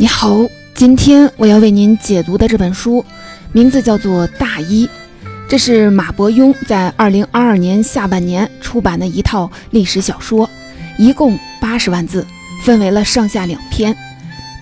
[0.00, 3.04] 你好，今天我要为您解读的这本书，
[3.50, 4.86] 名字叫做《大医》，
[5.48, 10.48] 这是马伯庸在二零二二年下半年出版的一套历史小说，
[10.98, 12.24] 一共八十万字，
[12.62, 13.92] 分为了上下两篇。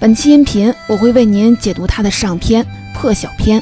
[0.00, 2.64] 本期音频我会为您解读它的上篇
[2.94, 3.60] 《破晓篇》。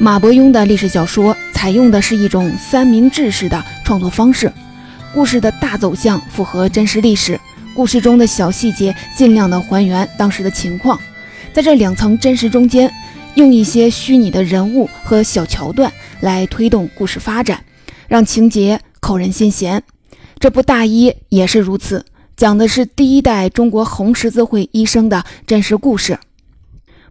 [0.00, 4.52] 马伯庸的历史小说采用的是一种三明治式的创作方式，
[5.14, 7.38] 故事的大走向符合真实历史。
[7.74, 10.98] 故事中的小细节尽量的还原当时的情况，
[11.52, 12.92] 在这两层真实中间，
[13.36, 17.64] 用一些虚拟的人物和小桥段来推动故事发展，
[18.08, 19.82] 让情节扣人心弦。
[20.38, 22.04] 这部大医也是如此，
[22.36, 26.18] 讲的是第一代中国红十字会医生的真实故事。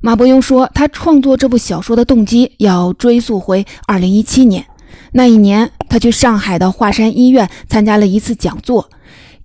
[0.02, 4.66] 马伯庸说，他创作这部小说的动机要追溯回2017年，
[5.14, 8.90] 那一年他去上海的华山医院参加了一次讲座。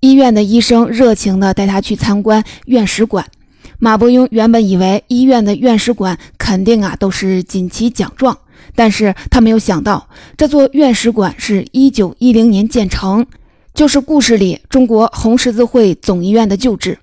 [0.04, 3.24] 医院的医生热情地带他去参观院士馆。
[3.78, 8.36] 马伯庸原本以为医院的院士馆肯定啊都是锦旗奖状，
[8.74, 13.24] 但是他没有想到这座院士馆是一九一零年建成，
[13.72, 16.98] 就是故事里中国红十字会总医院的旧址。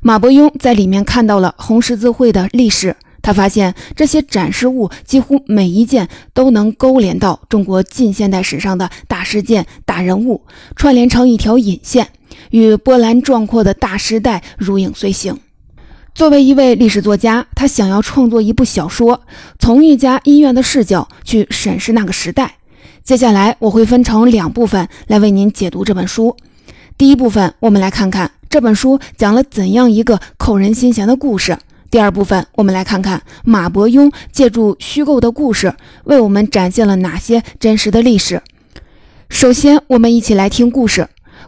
[0.00, 10.40] 马伯庸在里面看到了红十字会的历史，他发现这些展示物几乎每一件都能勾连到中国近现代史上的大事件、大人物，
[10.74, 12.08] 串联成一条引线。
[12.50, 15.38] 与波澜壮阔的大时代如影随形。
[16.14, 19.20] 作为一位历史作家，他想要创作一部小说，
[19.58, 22.54] 从一家医院的视角去审视那个时代。
[23.04, 26.36] 接下来我会分成两部分来为您解读这本书。
[26.96, 31.54] 第一部分，我们来看看这本书讲了怎样一个扣人心弦的故事；
[31.90, 35.74] 第二部分，我们来看看马伯庸借助虚构的故事，
[36.04, 38.42] 为我们展现了哪些真实的历史。
[39.28, 41.06] 首先，我们一起来听故事。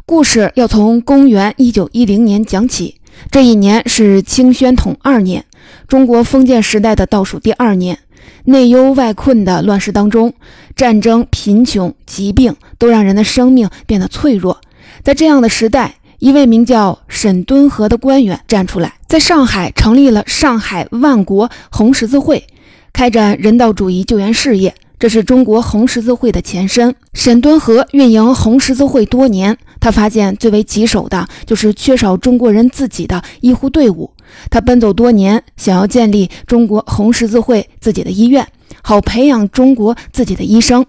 [0.09, 2.95] 故事要从公元一九一零年讲起。
[3.31, 5.45] 这一年是清宣统二年，
[5.87, 7.99] 中国封建时代的倒数第二年。
[8.47, 10.33] 内忧外困的乱世当中，
[10.75, 14.63] 战争、贫穷、疾病都让人的生命变得脆弱。
[15.03, 22.47] 在这样的时代，一位名叫沈敦和的官员站出来，在上海成立了上海万国红十字会，
[22.95, 24.75] 开展人道主义救援事业。
[24.99, 26.93] 这是中国红十字会的前身。
[27.13, 34.11] 沈敦和运营红十字会多年，他发现最为棘手的就是缺少中国人自己的医护队伍。
[34.51, 38.47] 他奔走多年，想要建立中国红十字会自己的医院，
[38.83, 40.85] 好培养中国自己的医生。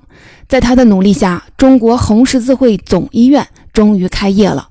[0.47, 4.67] 在他的努力下，中国红十字会总医院终于开业了。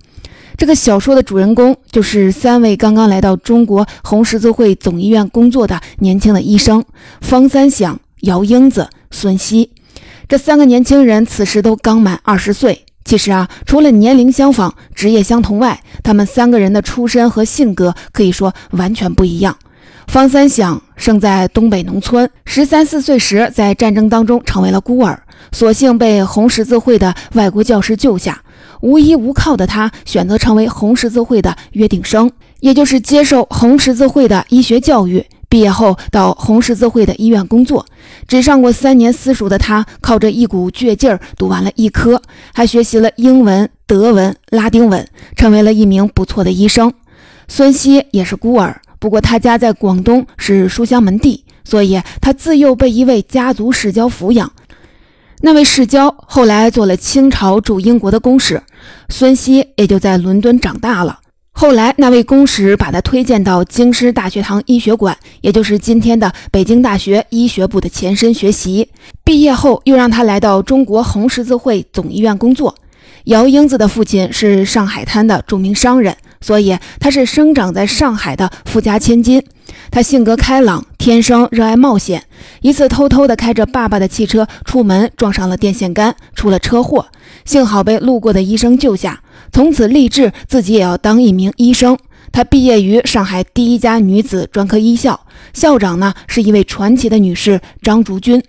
[0.56, 6.85] 这个小说的主人公就是三位刚刚来到中国红十字会总医院工作的年轻的医生：
[7.21, 8.89] 方三响、姚英子。
[9.11, 9.71] 孙熙，
[10.29, 12.85] 这三个年轻人此时都刚满二十岁。
[13.08, 19.56] 其实啊，除了年龄相仿、职业相同外，他们三个人的出身和性格可以说完全不一样。
[20.08, 25.19] 方三响生在东北农村，十三四岁时在战争当中成为了孤儿，
[25.52, 28.42] 所幸被红十字会的外国教师救下。
[28.82, 32.30] 无依无靠的他，选择成为红十字会的约定生，
[32.60, 35.25] 也就是接受红十字会的医学教育。
[35.50, 37.86] 毕业后到红十字会的医院工作，
[38.28, 42.22] 只上过三年私塾的他，靠着一股倔劲儿读完了医科，
[42.53, 46.93] 还学习了英文、德文、拉丁文，成为了一名不错的医生。
[47.49, 54.53] 孙熙也是孤儿，不过他家在广东是书香门第，所以他自幼被一位家族世交抚养。
[55.41, 58.62] 那位世交后来做了清朝驻英国的公使，
[59.09, 61.21] 孙熙也就在伦敦长大了。
[61.60, 68.88] 后来，那位公使把他推荐到京师大学堂医学馆，也就是今天的北京大学医学部的前身学习。
[69.24, 72.76] 毕业后，又让他来到中国红十字会总医院工作。
[73.24, 79.42] 姚英子的父亲是上海滩的著名商人，所以他是生长在上海的富家千金。
[79.90, 82.22] 他性格开朗，天生热爱冒险。
[82.60, 87.08] 一次偷偷地开着爸爸的汽车出门，撞上了电线杆，出了车祸，
[87.44, 89.20] 幸好被路过的医生救下。
[89.53, 91.97] 从此立志自己也要当一名医生。
[92.31, 95.19] 他毕业于上海第一家女子专科医校，
[95.55, 98.43] 校长呢是一位传奇的女士张竹君。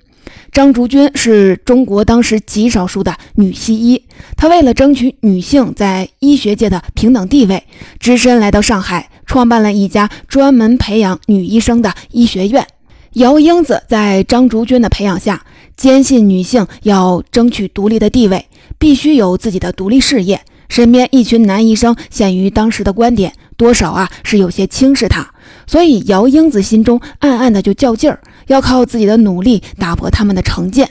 [0.51, 4.03] 张竹君是中国当时极少数的女西医。
[4.35, 7.63] 她为了争取女性在医学界的平等地位，
[7.99, 12.65] 只身来到上海，创办了一家专门培养女医生的医学院。
[13.13, 15.43] 姚英子在张竹君的培养下，
[15.77, 18.45] 坚信女性要争取独立的地位，
[18.77, 20.41] 必须有自己的独立事业。
[20.69, 25.33] 身边一群男医生，限于当时的观点，多少啊是有些轻视他，
[25.67, 30.89] 所以姚英子心中暗暗的就较劲儿，要靠自己的努力打破他们的成见。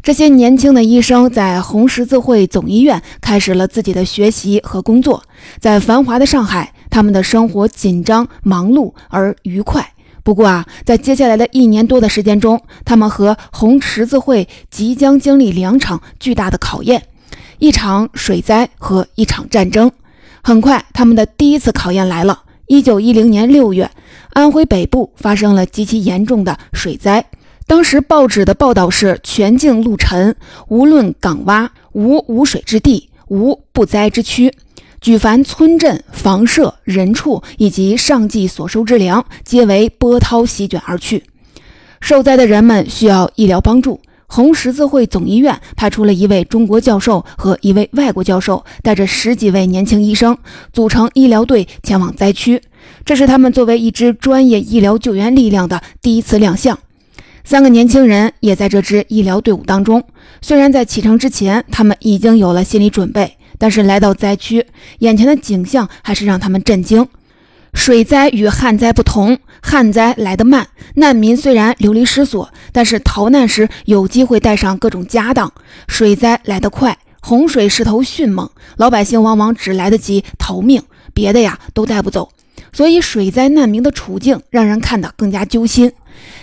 [0.00, 5.22] 这些年轻的医生在红十字会总医院开始了自己的学习和工作，
[5.58, 9.92] 在繁华的上海，他们的生活紧张、忙碌而愉快。
[10.22, 17.02] 不过啊，在接下来的一年多的时间中，他们和红十字会即将经历两场巨大的考验：
[17.58, 19.90] 一场水灾和一场战争。
[20.42, 22.42] 很快，他们的第一次考验来了。
[22.66, 23.90] 一九一零年六月，
[24.30, 27.24] 安徽北部发生了极其严重的水灾。
[27.66, 30.36] 当时报纸的报道是：全境陆沉，
[30.68, 34.52] 无论港洼，无无水之地，无不灾之区。
[35.00, 41.24] 举凡村镇、房舍、人畜以及上季所收之粮，皆为波涛席卷而去。
[42.00, 44.00] 受灾的人们需要医疗帮助。
[44.28, 50.36] 红十字会总医院派出了一位中国教授和一位外国教授，带着十几位年轻医生，
[50.72, 52.62] 组成医疗队前往灾区。
[53.04, 56.78] 这是他们作为一支专业医疗救援力量的第一次亮相。
[57.42, 60.04] 三个年轻人也在这支医疗队伍当中。
[60.42, 63.36] 虽然在启程之前，他们已经有了心理准备。
[63.60, 64.64] 但是来到灾区，
[65.00, 67.08] 眼前的景象还是让他们震惊。
[67.74, 75.48] 水灾与旱灾不同，旱灾来得慢，难民虽然流离失所，但是逃难时有机会带上各种家当；
[75.86, 80.82] 水灾来得快，洪水势头迅猛，老百姓往往只来得及逃命，
[81.12, 82.28] 别的呀都带不走。
[82.72, 85.92] 所以水灾难民的处境让人看得更加揪心。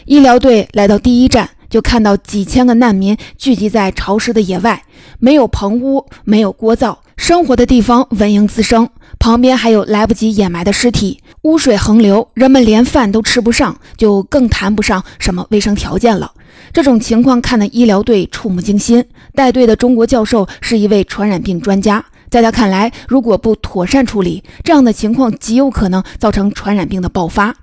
[0.05, 1.49] 医疗队来到第一站。
[1.67, 4.81] 就看到几千个难民聚集在潮湿的野外，
[5.19, 8.87] 没有棚屋，没有锅灶，生活的地方蚊蝇滋生，
[9.19, 16.31] 旁边还有来不及掩埋的尸体，污水横流，人们连饭都吃不上，就更谈不上什么卫生条件了。
[16.71, 19.03] 这种情况看得医疗队触目惊心。
[19.33, 27.55] 带队的中国教授是一位传染病专家，在他看来，如果不妥善处理，这样的情况极有可能造成传染病的爆发。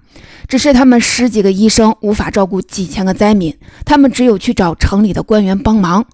[0.48, 6.04] 只是他们十几个医生无法照顾几千个灾民，他们只有去找城里的官员帮忙。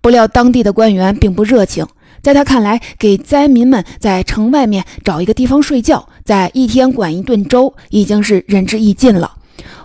[0.00, 1.86] 不料当地的官员并不热情，
[2.22, 9.32] 在他看来，给灾民们在城外面找一个地方睡觉，在一天管一顿粥，已经是仁至义尽了。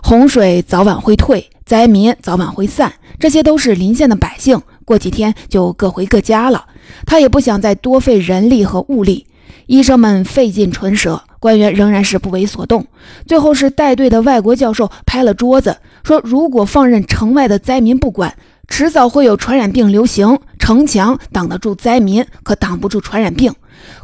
[0.02, 6.64] 洪水早晚会退，灾民早晚会散，这些都是邻县的百姓，过几天就各回各家了。
[7.06, 9.26] 他也不想再多费人力和物力，
[9.66, 11.22] 医生们费尽唇舌。
[11.38, 12.86] 官员仍然是不为所动，
[13.26, 18.36] 最后是带队的外国教授拍了桌子，说：“如果放任城外的灾民不管，
[18.68, 20.38] 迟早会有传染病流行。
[20.58, 23.52] 城墙挡得住灾民，可挡不住传染病。”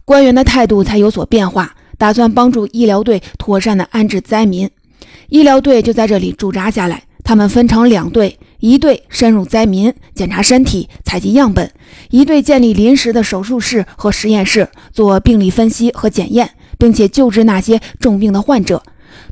[0.05, 4.69] 官员的态度才有所变化，打算帮助医疗队妥善的安置灾民。
[5.29, 11.71] 医疗队就在这里驻扎下来，他们分成两队，一队深入灾民检查身体、采集样本，
[12.11, 16.51] 一队建立临时的手术室和实验室，做病理分析和检验。
[16.81, 18.81] 并且救治那些重病的患者，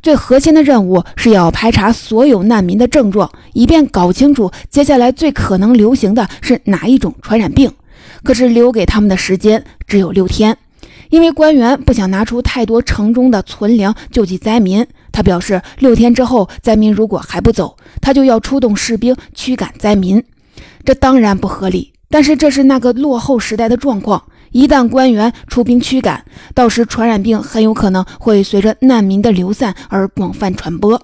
[0.03, 7.71] 最核心的任务是要排查所有难民的症状，以便搞清楚接下来最可能流行的是哪一种传染病。
[8.23, 10.57] 可是留给他们的时间只有六天，
[11.11, 14.87] 因为官员不想拿出太多城中的存粮救济灾民。
[15.13, 20.23] 他表示，六天之后灾民如果还不走，他就要出动士兵驱赶灾民。
[20.85, 24.25] 这当然不合理，但是这是那个落后时代的状况。
[24.57, 26.25] 一旦官员出兵驱赶，
[26.55, 31.03] 到时传染病很有可能会随着难民的流散而广泛传播。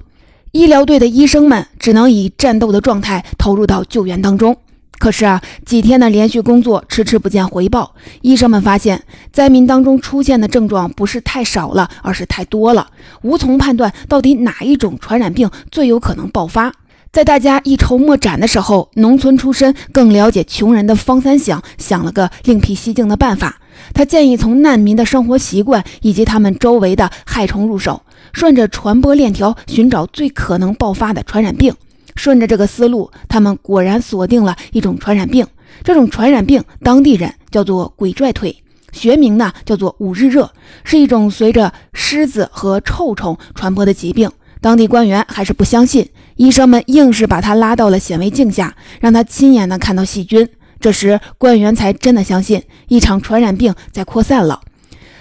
[0.53, 4.57] 医疗队的医生们只能以战斗的状态投入到救援当中。
[4.99, 12.87] 可是啊，几天的连续工作迟迟不见回报，医生们发现灾民当中出现的症状不是太少了，而是太多了，
[13.21, 16.73] 无从判断到底哪一种传染病最有可能爆发。
[17.13, 23.61] 在大家一筹莫展的时候，农村出身、更了解穷人的方三想想了个另辟蹊径的办法。
[23.93, 28.01] 他建议从难民的生活习惯以及他们周围的害虫入手，
[28.33, 31.75] 顺着传播链条寻找最可能爆发的传染病。
[32.17, 35.47] 顺着这个思路，他们果然锁定了一种传染病。
[35.85, 38.57] 这种传染病，当地人叫做“鬼拽腿”，
[38.91, 40.51] 学名呢叫做“五日热”，
[40.83, 44.31] 是一种随着虱子和臭虫传播的疾病。
[44.63, 46.09] 当地官员还是不相信。
[46.43, 50.49] 医生们硬是把他拉到了显微镜下，让他亲眼的看到细菌。
[50.81, 54.61] 这时，官员才真的相信一场传染病在扩散了。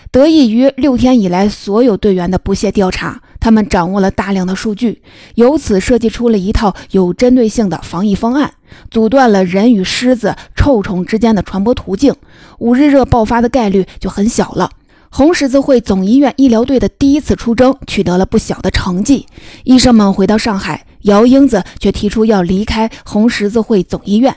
[0.09, 5.03] 得益于六天以来所有队员的不懈调查，他们掌握了大量的数据，
[5.35, 8.55] 由此设计出了一套有针对性的防疫方案，
[8.89, 12.15] 阻断了人与狮子、臭虫之间的传播途径，
[12.57, 14.71] 五日热爆发的概率就很小了。
[15.11, 19.27] 红十字会总医院医疗队的第一次出征取得了不小的成绩。
[19.65, 24.35] 医生们回到上海，姚英子却提出要离开红十字会总医院，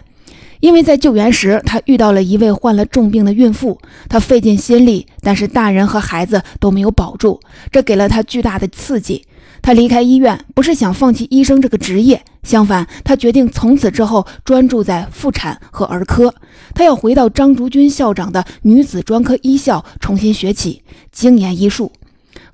[0.60, 3.78] 因为在救援时，他遇到了一位患了重病的孕妇，
[4.08, 7.40] 他费尽心力，但是大人和孩子都没有保住，
[7.70, 9.24] 这给了他巨大的刺激。
[9.60, 16.34] 他离开医院不是想放弃医生这个职业，相反，他决定从此之后专注在妇产和儿科。
[16.74, 21.90] 他要回到张竹君校长的女子专科医校重新学起，精研医术。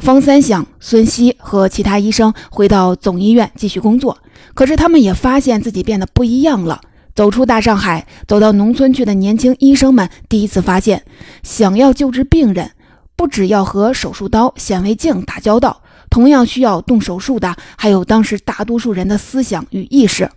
[0.01, 4.19] 方三想、孙熙和其他医生回到总医院继续工作，
[4.55, 6.81] 可是他们也发现自己变得不一样了。
[7.15, 11.05] 走出大上海，走到农村去的年轻医生们第一次发现，
[11.43, 12.71] 想要救治病人，
[13.15, 20.31] 不只要和手术刀、显微镜打交道，同样需要动手术的还有当时大多数人的思想与意识。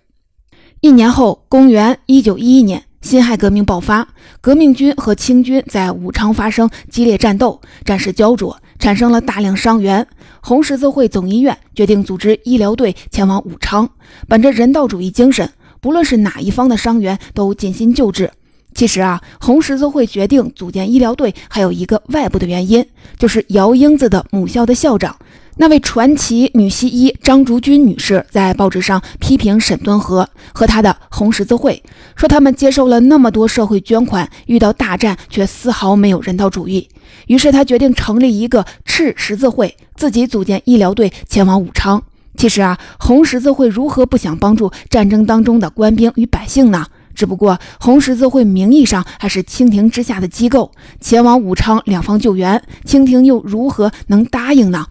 [0.82, 4.08] 一年后，公元一九一一年，辛亥革命爆发，
[4.42, 8.58] 革命军和清军在武昌发生激烈战斗，战事焦灼。
[8.84, 10.06] 产生了大量伤员，
[10.42, 13.88] 红十字会总医院决定组织医疗队前往武昌，
[14.28, 15.50] 本着人道主义精神，
[15.80, 18.30] 不论是哪一方的伤员都尽心救治。
[18.74, 22.84] 其实啊，红十字会决定组建医疗队还有一个外部的原因，
[23.18, 25.16] 就是姚英子的母校的校长。
[25.56, 31.80] 那位传奇女西医张竹君女士在报纸上批评沈敦和和他的红十字会，
[32.16, 36.88] 说他们接受了那么多社会捐款，遇到大战却丝毫没有人道主义。
[37.28, 42.02] 于是他决定成立一个赤十字会，自己组建医疗队前往武昌。
[42.36, 46.84] 其实啊，红十字会如何不想帮助战争当中的官兵与百姓呢？
[47.14, 54.86] 只不过红十字会名义上还是清廷之下的机构，前往武昌两方救援，清廷又如何能答应呢？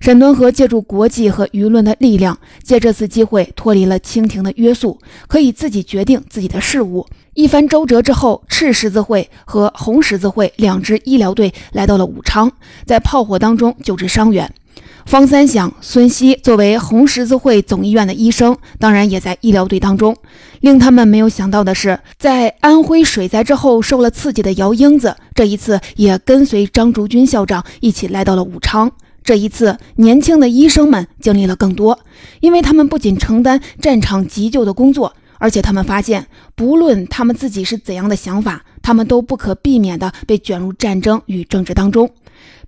[0.00, 7.04] 沈敦和借助国际和舆论的力量，借这次机会脱离了清廷的约束，可以自己决定自己的事务。
[7.34, 12.50] 一番周折之后，赤十字会和红十字会两支医疗队来到了武昌，
[12.86, 14.52] 在炮火当中救治伤员。
[15.08, 20.14] 方三想、孙熙作为红十字会总医院的医生，当然也在医疗队当中。
[20.60, 28.92] 令他们没有想到的是，在安徽水灾之后受了刺激的姚英子，这一次也跟随张竹君校长一起来到了武昌。
[29.24, 31.98] 这一次，年轻的医生们经历了更多，
[32.40, 42.10] 因为他们不仅承担战场急救的工作，而且他们发现，不论他们自己是怎样的想法，他们都不可避免地被卷入战争与政治当中。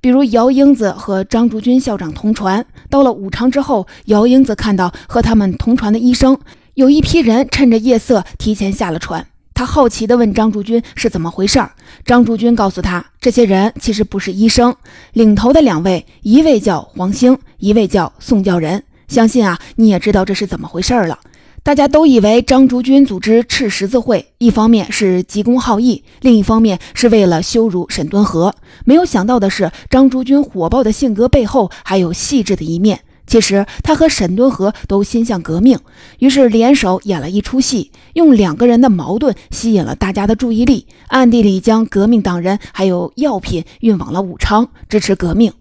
[0.01, 6.39] 比如，姚英子和张竹君校长同船到了武昌之后，姚英子看到和他们同船的医生，
[6.75, 9.27] 有一批人趁着夜色提前下了船。
[9.53, 11.71] 他好奇地问张竹君是怎么回事儿。
[12.07, 14.75] 张竹君告诉他，这些人其实不是医生，
[15.13, 18.83] 领头的两位，一位叫黄兴，一位叫宋教仁。
[19.09, 21.19] 相信啊，你也知道这是怎么回事了。
[21.63, 28.55] 大家都以为张竹君组织赤十字会，一方面是急公好义，另一方面是为了羞辱沈敦和。
[28.87, 33.01] 没有想到的是，张竹君火爆的性格背后还有细致的一面。
[33.27, 35.79] 其实他和沈敦和都心向革命，
[36.19, 45.53] 于是联手演了一出戏，用两个人的矛盾吸引了大家的注意力，暗地里将革命党人还有药品运往了武昌，支持革命。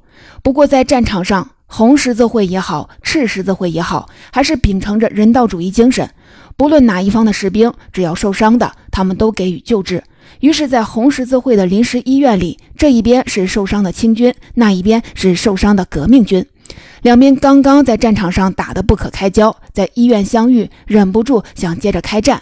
[0.41, 6.09] 不过在战场上，红十字会也好，赤十字会也好，还是秉承着人道主义精神，
[6.57, 10.03] 不论哪一方的士兵，只要受伤的，他们都给予救治。
[10.39, 16.43] 于是，在红十字会的临时医院里，这一边是受伤的清军，那一边是受伤的革命军。
[17.03, 22.41] 两边刚刚在战场上打得不可开交，在医院相遇，忍不住想接着开战。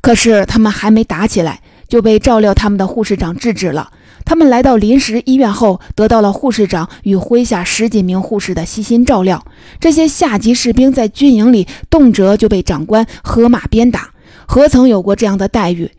[0.00, 3.90] 可是他们还没打起来，就被照料他们的护士长制止了。
[4.26, 9.42] 他们来到临时医院后，得到了护士长与麾下十几名护士的悉心照料。
[9.80, 14.10] 这些下级士兵在军营里动辄就被长官喝骂鞭打，
[14.46, 15.90] 何曾有过这样的待遇？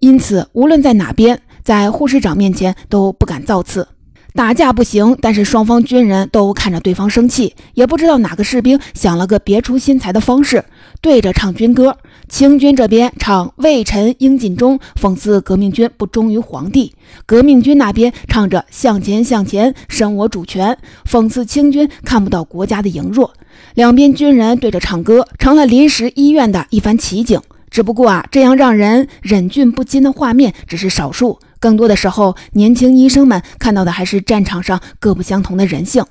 [0.00, 3.86] 因此，无论在哪边，在护士长面前都不敢造次。
[4.34, 10.64] 打架不行，但是双方军人都看着对方生气，也不知道哪个士兵想了个别出心裁的方式，
[11.00, 11.96] 对着唱军歌。
[12.28, 16.92] 清军这边唱“魏臣应尽忠”，讽刺革命军不忠于皇帝；
[17.26, 20.76] 革命军那边唱着“向前向前，伸我主权”，
[21.10, 23.32] 讽刺清军看不到国家的羸弱。
[23.74, 27.40] 两边军人对着唱歌，成了临时医院的一番奇景。
[27.70, 31.38] 只不过啊，这样让人忍俊不禁的画面只是少数。
[31.58, 36.04] 更多的时候，年轻医生们看到的还是战场上各不相同的人性。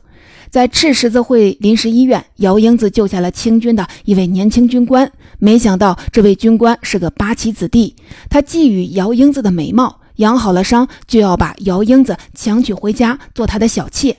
[0.49, 5.11] 在赤十字会临时医院，姚英子救下了清军的一位年轻军官。
[5.39, 7.95] 没想到，这位军官是个八旗子弟。
[8.29, 14.15] 他觊觎姚英子的美貌，养好了伤，就要把姚英子强娶回家做他的小妾。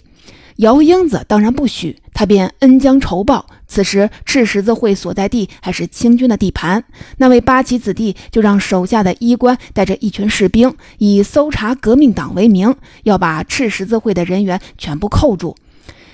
[0.56, 3.47] 姚英子当然不许，他便恩将仇报。
[3.69, 6.83] 此时赤十字会所在地还是清军的地盘，
[7.19, 15.55] 那位八旗子弟就让手下的医官带着一群士兵，以搜查革命党为名，要把赤十字会的人员全部扣住。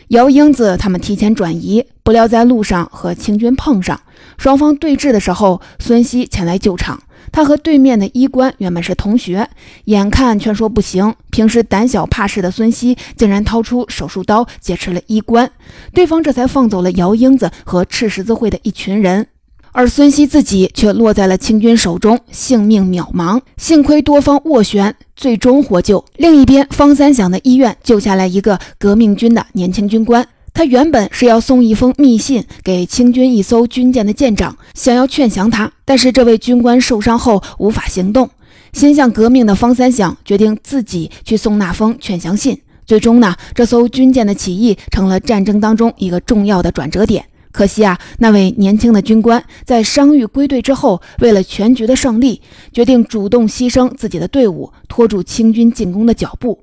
[0.08, 3.98] 姚英子他们提前转移，不料在路上和清军碰上，
[4.36, 7.02] 双方对峙的时候，孙熙前来救场。
[7.32, 9.48] 他和对面的医官原本是同学，
[9.86, 15.50] 眼看劝说不行，平时胆小怕事的孙熙竟然掏出手术刀劫持了医官，
[15.92, 19.26] 对方这才放走了姚英子和赤十字会的一群人。
[19.72, 23.40] 而孙熙自己却落在了清军手中，性命渺茫。
[23.56, 26.04] 幸亏多方斡旋，最终获救。
[26.14, 30.24] 另一边，方三响的医院救下来一个革命军的年轻军官。
[30.54, 35.70] 他原本是要送一封密信给清军一艘军舰的舰长，想要劝降他。
[35.84, 38.30] 但是这位军官受伤后无法行动，
[38.72, 42.56] 心向革命的方三想决定自己去送那封劝降信。
[42.86, 47.24] 最终呢，这艘军舰的起义成了战争当中一个重要的转折点。
[47.50, 52.40] 可惜啊，那位年轻的军官在伤愈归队之后，为了全局的胜利，
[52.72, 56.60] 决定主动牺牲自己的队伍，拖住清军进攻的脚步。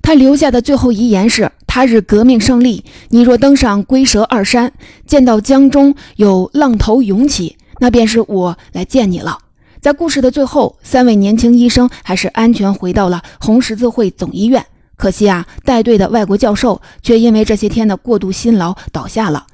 [0.00, 4.74] 他留下的最后遗言是：“他日革命胜利，你若登上龟蛇二山，
[5.06, 9.38] 见到江中有浪头涌起，那便是我来见你了。”
[9.80, 14.66] 在故事的最后，三位年轻医生还是安全回到了红十字会总医院。
[14.96, 19.46] 可惜啊，带队的外国教授却因为这些天的过度辛劳倒下了。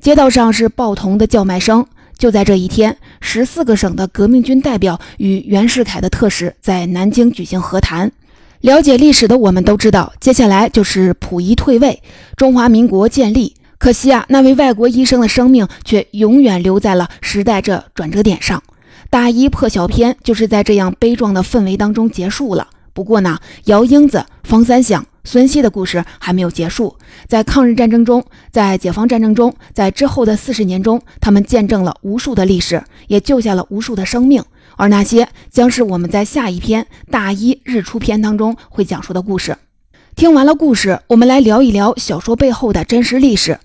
[0.00, 1.84] 街道上是报童的叫卖声。
[2.16, 8.10] 就在这一天，十四个省的革命军代表与袁世凯的特使在南京举行和谈。
[8.60, 12.02] 了解历史的我们都知道，接下来就是溥仪退位，
[12.36, 13.54] 中华民国建立。
[13.78, 18.62] 可惜啊，那位外国医生的生命却永远留在了时代这转折点上。
[19.10, 22.68] 大一破晓篇就是在这样悲壮的氛围当中结束了。
[22.94, 25.04] 不过呢，姚英子、方三响。
[25.22, 26.96] 孙熙的故事还没有结束，
[27.26, 34.40] 在抗日战争中，在解放战争中，在之后的四十年中，他们见证了无数的历史，也救下了无数的生命。
[34.76, 39.56] 而那些将是我们在下一篇《大一日出篇》当中会讲述的故事。
[40.14, 43.58] 听完了故事，我们来聊一聊小说背后的真实历史。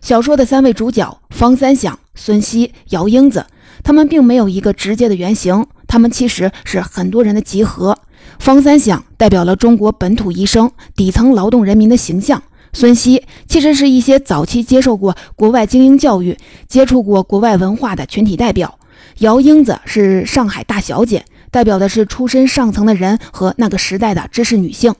[0.00, 3.44] 小说的三位主角方三响、孙熙、姚英子，
[3.82, 7.98] 他们并没有一个直接的原型，他们其实是很多人的集合。
[8.38, 12.42] 方三响代表了中国本土医生、底层劳动人民的形象。
[12.72, 18.78] 孙熙其实是一些早期接受过国外精英教育、接触过国外文化的群体代表。
[19.20, 24.94] 姚英子是上海大小姐，代表的是出身上层的人和那个时代的知识女性。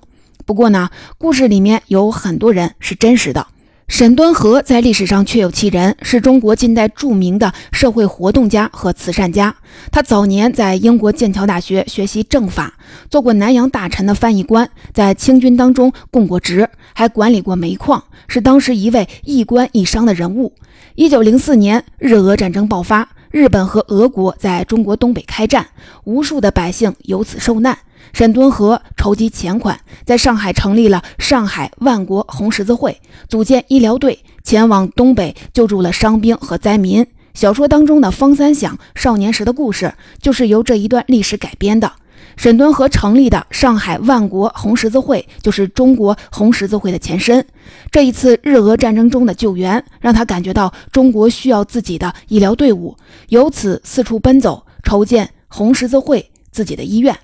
[0.44, 3.46] 不过呢，故事里面有很多人是真实的。
[3.88, 9.56] 沈端和在历史上确有其人，是中国近代著名的社会活动家和慈善家。
[9.90, 12.74] 他早年在英国剑桥大学学习政法，
[13.08, 20.52] 做过南洋大臣的翻译官，在清军当中供过职，还管理过煤矿，是当时一位一官一商的人物。
[20.94, 25.68] 一九零四年，日俄战争爆发，日本和俄国在中国东北开战，
[26.02, 27.78] 无数的百姓由此受难。
[28.12, 37.06] 沈敦和筹集钱款，在上海成立了上海万国红十字会，组建医疗队，前往东北救助了伤兵和灾民。
[37.32, 41.92] 小说当中的方三响少年时的故事，就是由这一段历史改编的。
[42.40, 47.44] 沈敦和成立的上海万国红十字会，就是中国红十字会的前身。
[47.90, 52.96] 这一次日俄战争中的救援，让他感觉到中国需要自己的医疗队伍，
[53.28, 57.14] 由此四处奔走，筹建红十字会自己的医院。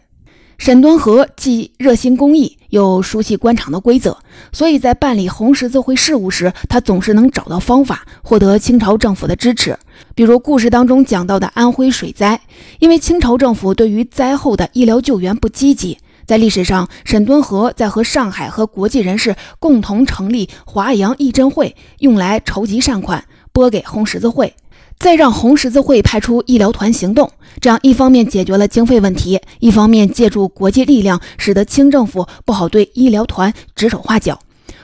[0.58, 4.18] 沈敦和既热心公益，又熟悉官场的规则，
[4.52, 9.78] 所以在办理红十字会事务时，他总是能找到方法，获得清朝政府的支持。
[10.16, 12.40] 比如故事当中讲到的安徽水灾，
[12.78, 24.54] 因为清朝政府对于灾后的医疗救援不积极，在历史上，沈敦和在和上海和国际人士共同成立华阳义赈会，用来筹集善款，拨给红十字会。
[24.98, 34.38] 再让红十字会派出医疗团行动，这样一方面解决了经费问题，一方面借助国际力量，使得清政府不好对医疗团指手画脚。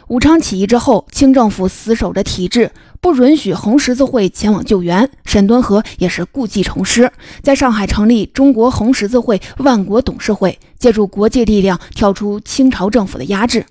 [0.08, 5.08] 武昌起义之后，清政府死守着体制，不允许红十字会前往救援。
[5.24, 7.10] 沈敦和也是故技重施，
[7.42, 13.64] 在上海成立中国红十字会万国董事会，借助国际力量跳出清朝政府的压制。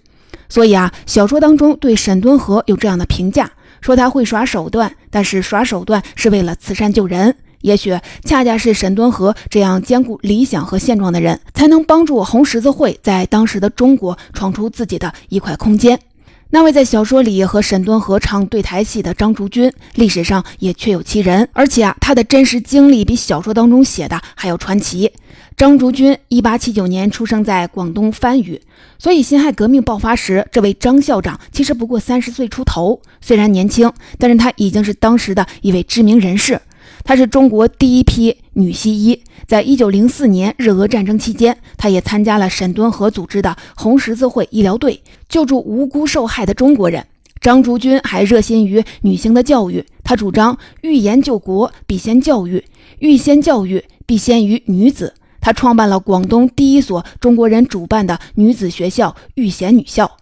[0.49, 3.51] 所以啊，小说当中对沈敦和有这样的评价。
[3.81, 7.35] 说他会耍手段，但是耍手段是为了慈善救人。
[7.61, 15.99] 也许恰恰是沈敦和这样兼顾理想和现状的人，才能帮助红十字会在当时的中国闯出自己的一块空间。
[16.53, 25.09] 那位在小说里和沈敦和唱对台戏的张竹君，历史上也确有其人，而且啊，他的真实经历比小说当中写的还要传奇。
[25.55, 28.61] 张竹君一八七九年出生在广东番禺，
[28.99, 33.01] 所以辛亥革命爆发时，这位张校长其实不过三十岁出头。
[33.21, 36.59] 虽然年轻，但是他已经是当时的一位知名人士。
[37.03, 47.07] 她是中国第一批女西医，在一九零四年日俄战争期间，她也参加了沈敦和组织的红十字会医疗队，救助无辜受害的中国人。
[47.39, 52.63] 张竹君还热心于女性的教育，她主张欲言救国必先教育，
[52.99, 55.15] 欲先教育必先于女子。
[55.39, 60.17] 他创办了广东第一所中国人主办的女子学校玉贤女校，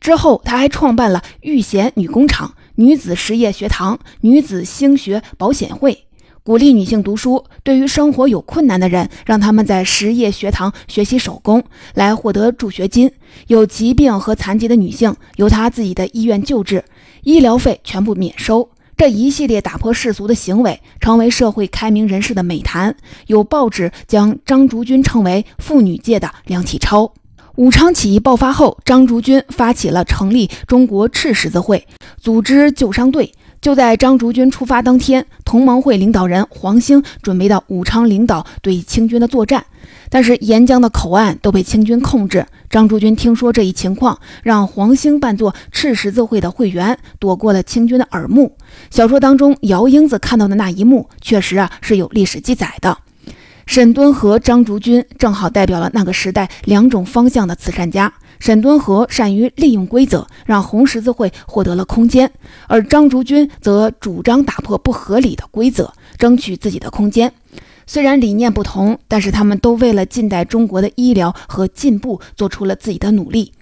[0.00, 6.06] 之后他还创办了玉贤女工厂、女子实业学堂、女子兴学保险会。
[6.44, 7.42] 鼓励女性读书。
[7.62, 13.10] 对于生活有困难的人，让他们在实业学堂学习手工，来获得助学金。
[13.46, 16.84] 有疾病和残疾的女性，由她自己的医院救治，
[17.22, 18.68] 医疗费全部免收。
[18.94, 22.94] 这一系列打破世俗的行为，成为社会开明人士的美谈。
[23.26, 27.10] 有报纸将张竹君称为妇女界的梁启超。
[27.56, 31.86] 武昌起义爆发后，张竹君发起了成立中国赤十字会，
[32.18, 33.32] 组织救伤队。
[33.64, 39.64] 就在张竹君出发当天，同盟会领导人黄兴准备到武昌领导对清军的作战。
[40.10, 42.44] 但是沿江的口岸都被清军控制。
[42.68, 48.54] 张竹君听说这一情况，让黄兴扮作赤十字会的会员，躲过了清军的耳目。
[48.90, 52.98] 小说当中，姚英子看到的那一幕，确实啊是有历史记载的。
[53.64, 58.12] 沈敦和张竹君正好代表了那个时代两种方向的慈善家。
[58.38, 62.28] 沈敦和善于利用规则，让红十字会获得了空间；
[62.68, 67.32] 而张竹君则主张打破不合理的规则，争取自己的空间。
[67.86, 73.52] 虽然理念不同，但是他们都为了近代中国的医疗和进步做出了自己的努力。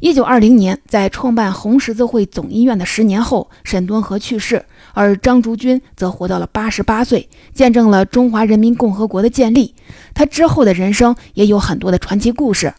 [0.00, 9.74] 一九二零年，在创办红十字会总医院的十年后，沈敦和去世，而张竹君则活到了八十八岁，见证了中华人民共和国的建立。
[10.12, 12.74] 他之后的人生也有很多的传奇故事，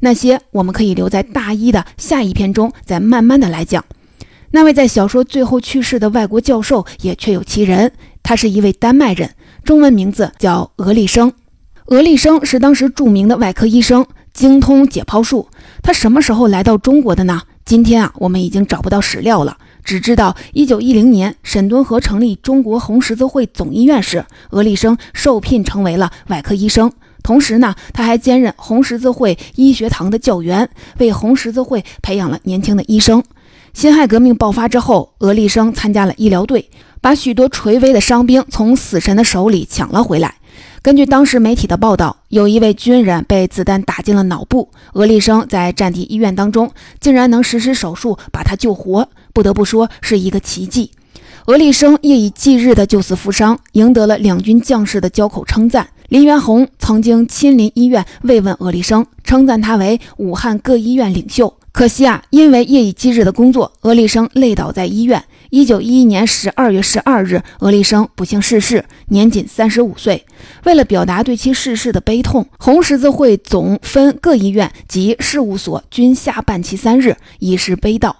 [0.00, 3.84] 那些我们可以留在大一的下一篇中再慢慢的来讲。
[4.50, 9.30] 那位在小说最后去世的外国教授也确有其人，他是一位丹麦人。
[9.62, 11.32] 中文名字叫俄立生，
[11.86, 15.48] 俄立生是当时著名的外科医生，精通解剖术。
[15.82, 17.42] 他什么时候来到中国的呢？
[17.64, 26.90] 今天啊，我们已经找不到史料了，只知道一九一零年沈敦和成立中国红十字会总医院时，俄立生受聘成为了外科医生。
[27.22, 33.22] 同时呢，他还兼任红十字会医学堂的教员，为红十字会培养了年轻的医生。
[33.72, 36.68] 辛亥革命爆发之后，俄立生参加了医疗队。
[37.02, 40.34] 把许多垂危的伤兵从死神的手里抢了回来。
[40.82, 50.90] 根据当时媒体的报道，有一位军人被子弹打进了脑部，俄立生在战地医院当中竟然能实施手术把他救活，不得不说是一个奇迹。
[51.46, 55.88] 俄立生夜以继日的救死扶伤，赢得了两军将士的交口称赞。
[56.10, 61.56] 林元洪曾经亲临医院慰问俄立生，称赞他为武汉各医院领袖。
[61.70, 65.22] 可惜啊，因为夜以继日的工作，俄立生累倒在医院。
[65.50, 70.26] 一九一一年十二月十二日，俄立生不幸逝世，年仅三十五岁。
[70.64, 78.12] 为了表达对其逝世的悲痛，红十字会总分各医院及事务所均下半旗三日，以示悲悼。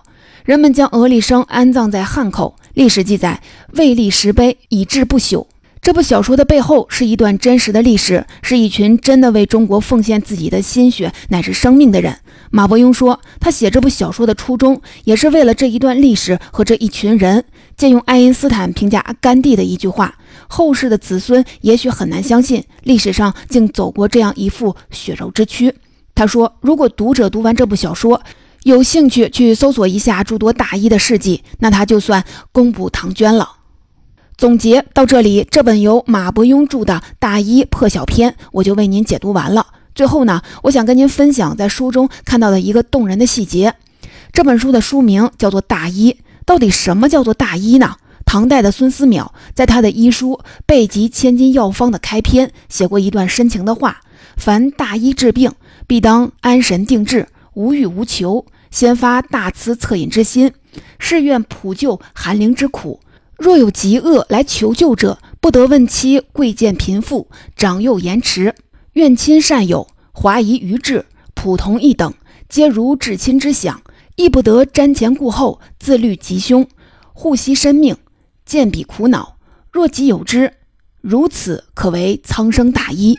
[0.44, 2.54] 人们将俄立生安葬在汉口。
[2.74, 5.44] 历史记载，为立石碑，以志不朽。
[5.82, 12.18] 这部小说的背后是一段真实的历史，是一群真的为中国奉献自己的心血乃至生命的人。
[12.50, 17.42] 马伯庸说，他写这部小说的初衷，也是为了这一段历史和这一群人。
[17.78, 20.14] 借用爱因斯坦评价甘地的一句话
[20.48, 25.74] ：“后世的子孙也许很难相信，历史上竟走过这样一副血肉之躯。”
[26.14, 28.20] 他说：“如果读者读完这部小说，
[28.64, 33.52] 有兴趣去搜索一下诸多大医的事迹，那他就算功补唐捐了。”
[34.40, 39.66] 总结到这里，这本由马伯庸著的《大医破晓篇》，我就为您解读完了。
[39.94, 43.74] 最后呢，我想跟您分享在书中看到的一个动人的细节。
[44.32, 46.12] 这本书的书名叫做《大医》，
[46.46, 47.96] 到底什么叫做大医呢？
[48.24, 50.32] 唐代的孙思邈在他的医书
[50.64, 54.00] 《备急千金药方》的开篇写过一段深情的话
[54.38, 55.52] ：“凡大医治病，
[55.86, 60.54] 必当安神定志，无欲无求，先发大慈恻隐之心，
[60.98, 63.00] 誓愿普救寒灵之苦。
[63.40, 68.54] 若有疾厄来求救者，不得问其贵贱贫富，长幼延迟。”
[68.92, 72.12] 愿亲善友，华夷愚智，普同一等，
[72.50, 73.80] 皆如至亲之想，
[74.16, 76.68] 亦不得瞻前顾后，自虑吉凶，
[77.14, 77.96] 护惜生命，
[78.44, 79.36] 见彼苦恼。
[79.72, 80.52] 若己有之，
[81.00, 83.16] 如此可为苍生大医。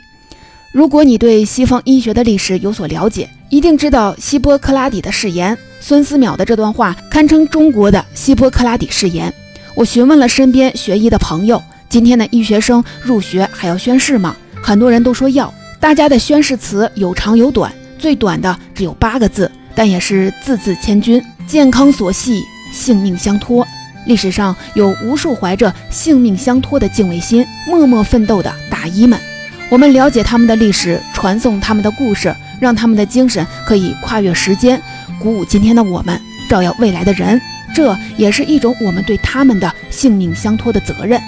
[0.72, 5.58] 如果你对西方医学的历史有所了解，一定知道希波克拉底的誓言。
[5.80, 9.34] 孙思邈的这段话堪称中国的希波克拉底誓言。
[9.76, 14.36] 我询问了身边学医的朋友，今天的医学生入学还要宣誓吗？
[14.62, 15.52] 很多人都说要。
[15.80, 21.22] 大家的宣誓词有长有短，最短的只有八个字，但也是字字千钧。
[21.48, 23.66] 健康所系，性命相托。
[24.06, 29.20] 历史上有无数怀着性命相托的敬畏心、默默奋斗的大医们，
[29.70, 34.82] 我们了解他们的历史，传颂他们的故事，让他们的精神可以跨越时间，
[35.20, 37.42] 鼓舞今天的我们，照耀未来的人。
[37.74, 41.22] 这也是一种我们对他们的性命相托的责任。